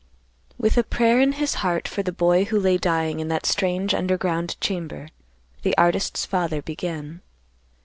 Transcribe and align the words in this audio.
With 0.57 0.79
a 0.79 0.83
prayer 0.83 1.19
in 1.21 1.33
his 1.33 1.53
heart 1.61 1.87
for 1.87 2.01
the 2.01 2.11
boy 2.11 2.45
who 2.45 2.59
lay 2.59 2.79
dying 2.79 3.19
in 3.19 3.27
that 3.27 3.45
strange 3.45 3.93
underground 3.93 4.59
chamber, 4.59 5.09
the 5.61 5.77
artist's 5.77 6.25
father 6.25 6.59
began. 6.59 7.21